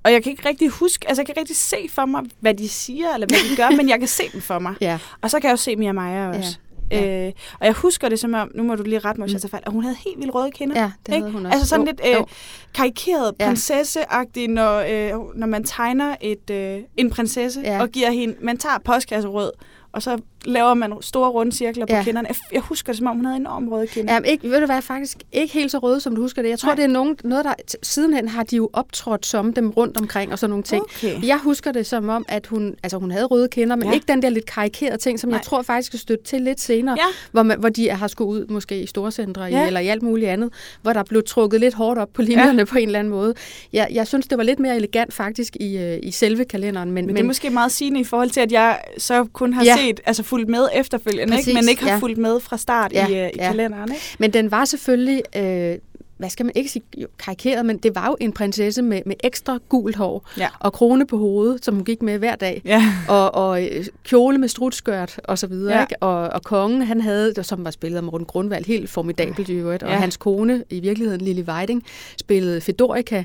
[0.04, 2.54] og jeg kan ikke rigtig huske, altså jeg kan ikke rigtig se for mig, hvad
[2.54, 4.74] de siger, eller hvad de gør, men jeg kan se dem for mig.
[4.80, 6.58] Ja, Og så kan jeg jo se Mia Maja også.
[6.90, 7.00] Ja.
[7.00, 7.26] Ja.
[7.26, 9.40] Øh, og jeg husker det som om, nu må du lige rette mig, hvis jeg
[9.40, 10.80] tager fejl, at hun havde helt vildt røde kinder.
[10.80, 11.20] ja det Ikke?
[11.22, 11.54] havde hun også.
[11.54, 12.26] Altså sådan Jo, lidt øh, jo.
[12.74, 17.80] karikeret prinsesseagtigt, når, øh, når man tegner et, øh, en prinsesse Ja.
[17.82, 19.52] og giver hende, man tager postkasserød,
[19.92, 22.02] og så laver man store runde cirkler på Ja.
[22.04, 22.28] kinderne.
[22.28, 24.12] Jeg, jeg husker det som om, hun havde enormt røde kinder.
[24.14, 26.48] Jamen, ikke, ved du hvad, faktisk ikke helt så røde, som du husker det.
[26.48, 26.74] Jeg tror, Nej.
[26.76, 27.54] Det er nogen, noget, der...
[27.82, 30.82] Sidenhen har de jo optrådt som dem rundt omkring og sådan nogle ting.
[30.82, 31.26] Okay.
[31.26, 33.88] Jeg husker det som om, at hun, altså hun havde røde kinder, men Ja.
[33.88, 33.94] ja.
[33.94, 35.36] ikke den der lidt karikerede ting, som Nej.
[35.36, 37.04] Jeg tror faktisk skal støtte til lidt senere, Ja.
[37.32, 39.48] hvor, man, hvor de har skulle ud måske i storcentre Ja.
[39.60, 39.66] ja.
[39.66, 40.52] eller i alt muligt andet,
[40.82, 42.64] hvor der blev trukket lidt hårdt op på linjerne ja.
[42.64, 43.34] på en eller anden måde.
[43.72, 46.90] Jeg, jeg synes, det var lidt mere elegant faktisk i, øh, i selve kalenderen.
[46.90, 49.64] Men, Men det er måske meget sigende i forhold til, at jeg så kun har
[49.64, 49.76] Ja.
[49.76, 51.34] set, altså fulgt med efterfølgende, ikke?
[51.36, 51.98] Præcis, men ikke har ja.
[51.98, 53.48] fulgt med fra start Ja, i, øh, i ja.
[53.48, 53.92] kalenderen.
[53.92, 54.04] Ikke?
[54.18, 55.78] Men den var selvfølgelig, øh,
[56.22, 59.16] hvad skal man ikke sige, jo, karikeret, men det var jo en prinsesse med, med
[59.24, 60.48] ekstra gult hår Ja.
[60.60, 62.62] og krone på hovedet, som hun gik med hver dag.
[62.64, 62.82] Ja.
[63.08, 65.76] Og, og øh, kjole med strutskørt og så videre.
[65.76, 65.80] Ja.
[65.82, 65.96] Ikke?
[66.02, 69.82] Og, og kongen, han havde, som var spillet af Morten Grundvald, helt formidabelt i øvrigt.
[69.82, 69.96] Og Ja.
[69.96, 71.84] hans kone, i virkeligheden Lille Weiding,
[72.20, 73.24] spillede Fedorica,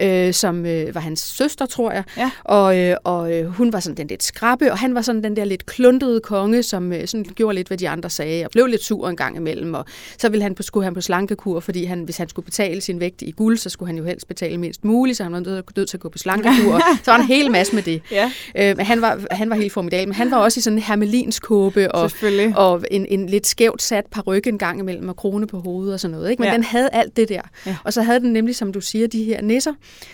[0.00, 2.04] øh, som øh, var hans søster, tror jeg.
[2.16, 2.30] Ja.
[2.44, 5.36] Og, øh, og øh, hun var sådan den lidt skrabbe, og han var sådan den
[5.36, 8.66] der lidt kluntede konge, som øh, sådan gjorde lidt, hvad de andre sagde, og blev
[8.66, 9.74] lidt sur en gang imellem.
[9.74, 9.84] Og
[10.18, 13.00] så ville han på, skulle han på slankekur, fordi han, hvis han skulle betale sin
[13.00, 15.88] vægt i guld, så skulle han jo helst betale mindst muligt, så han var nødt
[15.88, 16.74] til at gå på slankekur.
[16.74, 18.02] og så var en hel masse med det.
[18.10, 20.78] Ja, Øh, men han var, han var helt formidabel, men han var også i sådan
[20.78, 22.10] en hermelinskåbe og,
[22.56, 26.00] og en, en lidt skævt sat paryk en gang imellem og krone på hovedet og
[26.00, 26.30] sådan noget.
[26.30, 26.40] Ikke?
[26.40, 26.52] Men Ja.
[26.54, 27.40] den havde alt det der.
[27.66, 27.76] Ja.
[27.84, 29.72] Og så havde den nemlig, som du siger, de her nisser,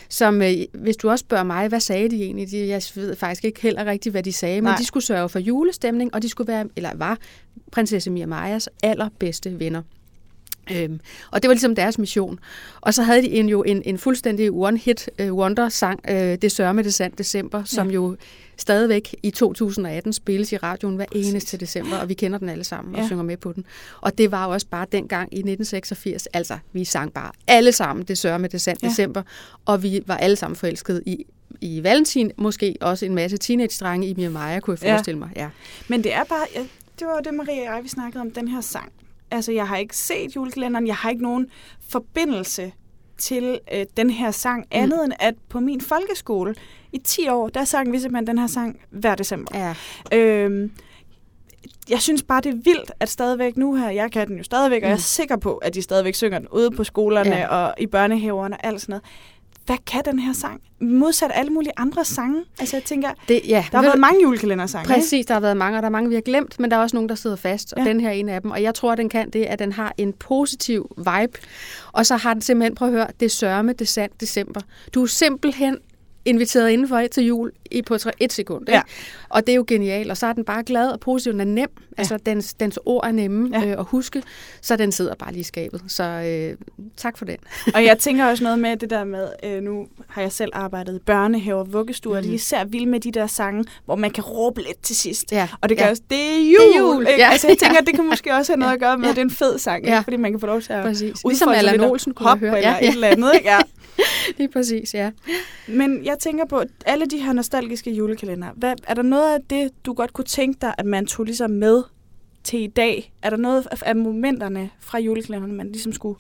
[0.09, 2.51] som, øh, hvis du også spørger mig, hvad sagde de egentlig?
[2.51, 4.77] De, jeg ved faktisk ikke heller rigtigt, hvad de sagde, men Nej.
[4.77, 7.19] de skulle sørge for julestemning, og de skulle være, eller var
[7.73, 9.83] prinsesse Mia Majas allerbedste venner.
[10.73, 11.01] Øhm,
[11.31, 12.39] og det var ligesom deres mission.
[12.81, 16.73] Og så havde de en, jo en, en fuldstændig one-hit uh, wonder-sang, uh, Det sørger
[16.73, 17.65] med det sandt december, ja.
[17.65, 18.17] som jo
[18.57, 22.95] stadigvæk i 2018 spilles i radioen hver eneste december, og vi kender den alle sammen
[22.95, 23.07] og Ja.
[23.07, 23.65] synger med på den.
[24.01, 28.19] Og det var også bare dengang i 1986, altså vi sang bare alle sammen Det
[28.19, 28.87] sørger med det sandt Ja.
[28.87, 28.91] ja.
[28.91, 29.23] december,
[29.65, 31.27] og vi var alle sammen forelskede i
[31.61, 34.95] i Valentin, måske også en masse teenage-drenge i Mia Maja, kunne jeg Ja.
[34.95, 35.31] forestille mig.
[35.37, 35.49] Ja.
[35.89, 36.61] Men det er bare, ja,
[36.99, 38.93] det var det, Maria og jeg, vi snakkede om, den her sang.
[39.31, 41.47] Altså, jeg har ikke set julekalenderen, jeg har ikke nogen
[41.89, 42.73] forbindelse
[43.19, 46.55] til øh, den her sang, andet end at på min folkeskole
[46.93, 49.75] i 10 år, der sang vi simpelthen den her sang hver december.
[50.13, 50.19] ja.
[50.19, 50.71] Øhm,
[51.89, 54.83] jeg synes bare, det er vildt, at stadigvæk nu her, jeg kan den jo stadigvæk,
[54.83, 55.01] og jeg er Mm.
[55.01, 57.47] sikker på, at de stadigvæk synger den ude på skolerne Ja.
[57.49, 59.05] og i børnehaverne og alt sådan noget.
[59.67, 60.61] Hvad kan den her sang?
[60.81, 62.43] Modsat alle mulige andre sange.
[62.61, 64.85] Altså jeg tænker, Det, ja, der har været mange julekalendersange.
[64.95, 65.01] ikke?
[65.01, 66.81] Præcis, der har været mange, og der er mange, vi har glemt, men der er
[66.81, 67.89] også nogen, der sidder fast, og Ja.
[67.91, 68.51] den her er en af dem.
[68.51, 71.39] Og jeg tror, at den kan det, at den har en positiv vibe,
[71.93, 74.61] og så har den simpelthen, prøv at høre, det sørme, det sandt, december.
[74.95, 75.79] Du er simpelthen
[76.25, 78.63] inviteret indenfor til jul i på et sekund.
[78.69, 78.73] Ikke?
[78.77, 78.83] Ja.
[79.29, 81.45] Og det er jo genialt, og så er den bare glad og positiv, den er
[81.45, 81.57] nem.
[81.59, 81.67] Ja.
[81.99, 83.61] Altså, dens, dens ord er nemme Ja.
[83.65, 83.67] ja.
[83.73, 84.23] øh, at huske,
[84.61, 85.83] så den sidder bare lige i skabet.
[85.89, 86.57] Så øh,
[86.97, 87.37] tak for den.
[87.75, 90.97] Og jeg tænker også noget med det der med, øh, nu har jeg selv arbejdet
[90.97, 92.19] i børnehaver og vuggestuer, mm.
[92.19, 94.97] og de er især vilde med de der sange, hvor man kan råbe lidt til
[94.97, 95.33] sidst.
[95.33, 95.49] Ja.
[95.61, 95.87] Og det gør ja.
[95.87, 95.91] ja.
[95.91, 96.69] også, det er jul!
[96.69, 97.21] Det er jul, Ikke?
[97.23, 97.31] ja.
[97.31, 99.11] Altså jeg tænker, det kan måske også have noget at gøre med, Ja.
[99.11, 99.93] at det er en fed sang, ikke?
[99.95, 100.01] Ja.
[100.01, 101.25] fordi man kan få lov til at Præcis.
[101.25, 102.57] Ligesom Allan Olsen kunne hoppe høre.
[102.59, 102.89] eller Ja, ja.
[102.89, 103.31] et eller andet.
[103.35, 103.49] Ikke?
[103.49, 103.59] Ja.
[104.39, 105.11] Lige præcis, ja.
[105.69, 109.71] Men jeg tænker på, alle de her nostalgiske julekalender, hvad, er der noget af det,
[109.87, 111.83] du godt kunne tænke dig, at man tog ligesom med
[112.45, 113.13] til i dag?
[113.23, 116.19] Er der noget af- momenterne fra julekalenderne, man ligesom skulle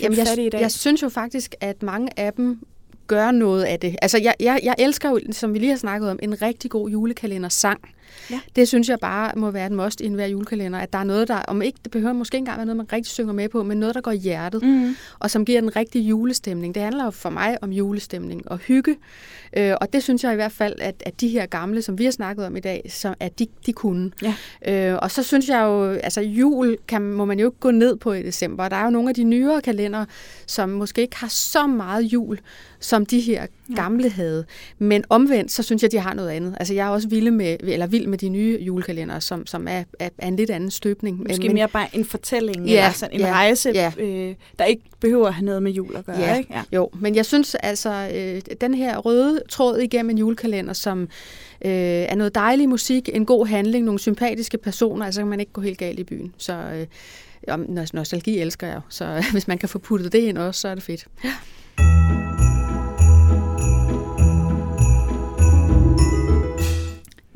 [0.00, 0.60] Jamen, jeg, fat i i dag?
[0.60, 2.58] jeg synes jo faktisk, at mange af dem
[3.10, 3.96] gør noget af det.
[4.02, 6.90] Altså, jeg, jeg, jeg elsker jo, som vi lige har snakket om, en rigtig god
[6.90, 7.80] julekalender-sang.
[8.30, 8.40] Ja.
[8.56, 11.28] Det synes jeg bare må være et must i enhver julekalender, at der er noget,
[11.28, 13.62] der, om ikke, det behøver måske ikke engang være noget, man rigtig synger med på,
[13.62, 14.96] men noget, der går i hjertet, Mm.
[15.18, 16.74] og som giver den rigtige julestemning.
[16.74, 18.96] Det handler jo for mig om julestemning og hygge,
[19.56, 22.04] øh, og det synes jeg i hvert fald, at, at de her gamle, som vi
[22.04, 24.10] har snakket om i dag, så, at de, de kunne.
[24.22, 24.34] Ja.
[24.92, 27.96] Øh, og så synes jeg jo, altså jul kan, må man jo ikke gå ned
[27.96, 28.68] på i december.
[28.68, 30.04] Der er jo nogle af de nyere kalender,
[30.46, 32.38] som måske ikke har så meget jul,
[32.80, 34.44] som de her gamle havde.
[34.78, 36.54] Men omvendt, så synes jeg, de har noget andet.
[36.60, 39.84] Altså jeg er også vild med, eller vild med de nye julekalender, som, som er,
[39.98, 41.18] er, er en lidt anden støbning.
[41.28, 43.92] Måske Men- mere bare en fortælling, Ja, eller sådan en ja, rejse, ja.
[43.98, 46.18] øh, der ikke behøver at have noget med jul at gøre.
[46.18, 46.52] Ja, Ikke?
[46.54, 46.62] Ja.
[46.72, 51.00] jo, men jeg synes altså, øh, den her røde tråd igennem en julekalender, som
[51.64, 55.52] øh, er noget dejlig musik, en god handling, nogle sympatiske personer, altså kan man ikke
[55.52, 56.34] gå helt galt i byen.
[56.38, 56.86] Så øh,
[57.92, 60.74] nostalgi elsker jeg jo, så hvis man kan få puttet det ind også, så er
[60.74, 61.06] det fedt.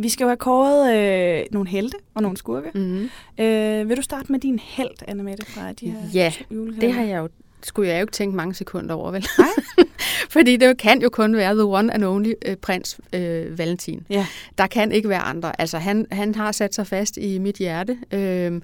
[0.04, 2.70] Vi skal jo have kåret øh, nogle helte og nogle skurke.
[2.74, 3.10] Mm-hmm.
[3.38, 6.32] Øh, vil du starte med din held, Anna Mette, fra de her Ja?
[6.80, 7.28] Det har jeg jo,
[7.62, 9.26] skulle jeg jo ikke tænke mange sekunder over, vel?
[9.38, 9.86] Nej.
[10.34, 14.06] Fordi det kan jo kun være the one and only øh, prins øh, Valentin.
[14.10, 14.26] Ja.
[14.58, 15.60] Der kan ikke være andre.
[15.60, 17.98] Altså, han, han har sat sig fast i mit hjerte.
[18.12, 18.60] Øh,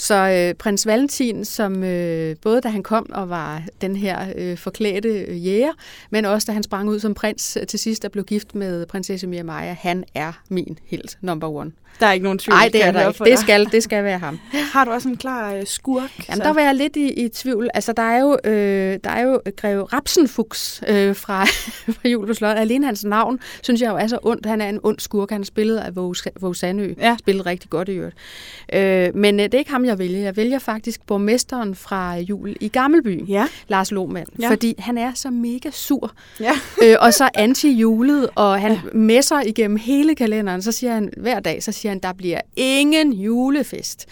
[0.00, 4.58] så øh, prins Valentin, som øh, både da han kom og var den her øh,
[4.58, 5.72] forklædte øh, jæger,
[6.10, 8.86] men også da han sprang ud som prins øh, til sidst og blev gift med
[8.86, 11.72] prinsesse Mia Maja, han er min helt number one.
[12.00, 12.54] Der er ikke nogen tvivl.
[12.54, 13.24] Nej, det er der ikke.
[13.24, 14.40] Det skal, det skal være ham.
[14.72, 16.28] Har du også en klar øh, skurk?
[16.28, 17.68] Jamen, der var jeg lidt i, i tvivl.
[17.74, 21.44] Altså, der er jo, øh, der er jo greve Rapsenfuchs øh, fra,
[21.94, 22.56] fra Jul på Slot.
[22.56, 24.46] Alene hans navn, synes jeg jo er så ondt.
[24.46, 25.30] Han er en ond skurk.
[25.30, 25.96] Han spillet af
[26.40, 26.94] Våge Sandø.
[26.98, 27.16] Ja.
[27.18, 28.16] Spillet rigtig godt i øvrigt.
[28.72, 30.20] Øh, men øh, det er ikke ham, jeg vælger.
[30.20, 33.28] Jeg vælger faktisk borgmesteren fra Jul i Gammelby.
[33.28, 33.46] Ja.
[33.68, 34.26] Lars Lohmann.
[34.40, 34.50] Ja.
[34.50, 36.12] Fordi han er så mega sur.
[36.40, 36.52] Ja.
[36.82, 38.78] øh, og så anti-julet, og han ja.
[38.92, 40.62] messer igennem hele kalenderen.
[40.62, 44.06] Så siger han hver dag, så siger han, der bliver ingen julefest.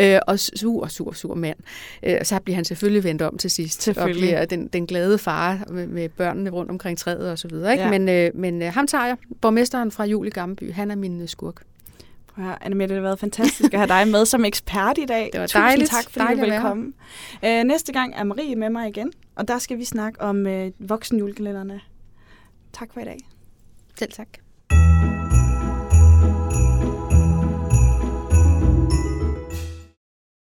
[0.00, 1.56] Øh, og sur, sur, sur mand.
[2.02, 3.78] Øh, og så bliver han selvfølgelig vendt om til sidst.
[3.78, 4.22] Og Selvfølgelig.
[4.22, 7.72] bliver den, den glade far med, med børnene rundt omkring træet og så videre.
[7.72, 7.84] Ikke?
[7.84, 7.90] Ja.
[7.90, 9.16] Men, øh, men øh, ham tager jeg.
[9.40, 10.72] Borgmesteren fra Jul i Gammelby.
[10.72, 11.62] Han er min øh, skurk.
[12.34, 14.98] Prøv at høre, Anna Mette, det har været fantastisk at have dig med som ekspert
[14.98, 15.28] i dag.
[15.32, 15.90] Det var Tusind dejligt.
[15.90, 16.92] tak, fordi Dejligt du ville komme.
[17.44, 20.70] Øh, næste gang er Marie med mig igen, og der skal vi snakke om øh,
[20.78, 21.80] voksenjulekalenderne.
[22.72, 23.18] Tak for i dag.
[23.98, 24.28] Selv tak.